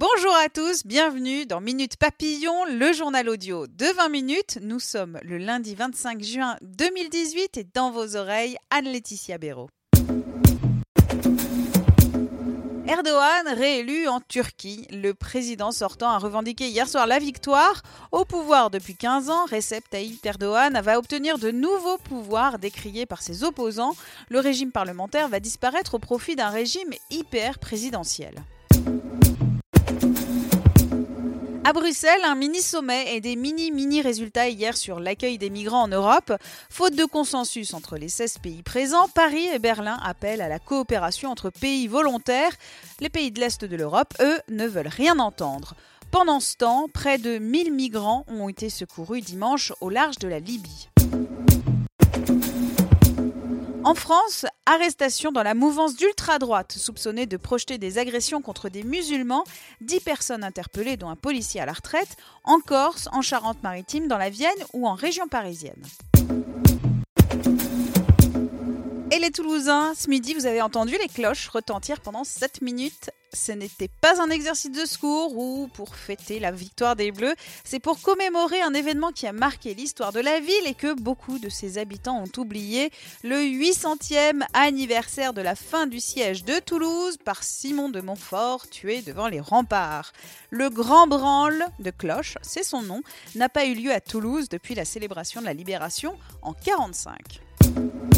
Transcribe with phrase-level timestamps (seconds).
[0.00, 4.58] Bonjour à tous, bienvenue dans Minute Papillon, le journal audio de 20 minutes.
[4.62, 9.68] Nous sommes le lundi 25 juin 2018 et dans vos oreilles, Anne-Laetitia Béraud.
[12.86, 14.86] Erdogan réélu en Turquie.
[14.92, 17.82] Le président sortant a revendiqué hier soir la victoire.
[18.12, 23.20] Au pouvoir depuis 15 ans, Recep Tayyip Erdogan va obtenir de nouveaux pouvoirs décriés par
[23.20, 23.96] ses opposants.
[24.28, 28.44] Le régime parlementaire va disparaître au profit d'un régime hyper présidentiel.
[31.68, 36.32] À Bruxelles, un mini-sommet et des mini-mini résultats hier sur l'accueil des migrants en Europe.
[36.70, 41.30] Faute de consensus entre les 16 pays présents, Paris et Berlin appellent à la coopération
[41.30, 42.52] entre pays volontaires.
[43.00, 45.74] Les pays de l'Est de l'Europe, eux, ne veulent rien entendre.
[46.10, 50.38] Pendant ce temps, près de 1000 migrants ont été secourus dimanche au large de la
[50.38, 50.88] Libye.
[53.88, 59.44] En France, arrestation dans la mouvance d'ultra-droite soupçonnée de projeter des agressions contre des musulmans,
[59.80, 64.28] 10 personnes interpellées dont un policier à la retraite, en Corse, en Charente-Maritime, dans la
[64.28, 65.82] Vienne ou en région parisienne.
[69.20, 73.10] Les Toulousains, ce midi, vous avez entendu les cloches retentir pendant 7 minutes.
[73.32, 77.80] Ce n'était pas un exercice de secours ou pour fêter la victoire des Bleus, c'est
[77.80, 81.48] pour commémorer un événement qui a marqué l'histoire de la ville et que beaucoup de
[81.48, 82.90] ses habitants ont oublié,
[83.24, 89.02] le 800e anniversaire de la fin du siège de Toulouse par Simon de Montfort, tué
[89.02, 90.12] devant les remparts.
[90.50, 93.02] Le grand branle de cloche, c'est son nom,
[93.34, 98.17] n'a pas eu lieu à Toulouse depuis la célébration de la libération en 1945.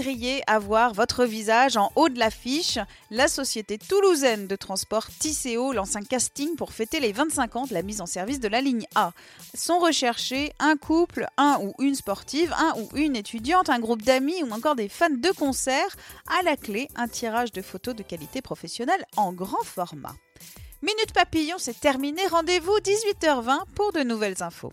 [0.00, 2.78] Voudriez avoir votre visage en haut de l'affiche
[3.10, 7.74] La société toulousaine de transport Tisséo lance un casting pour fêter les 25 ans de
[7.74, 9.12] la mise en service de la ligne A.
[9.52, 14.42] Sont recherchés un couple, un ou une sportive, un ou une étudiante, un groupe d'amis
[14.42, 15.94] ou encore des fans de concert.
[16.38, 20.14] À la clé, un tirage de photos de qualité professionnelle en grand format.
[20.80, 22.22] Minute Papillon, c'est terminé.
[22.26, 24.72] Rendez-vous 18h20 pour de nouvelles infos.